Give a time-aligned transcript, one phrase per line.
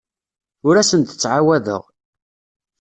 [0.67, 1.83] Ur asen-d-ttɛawadeɣ.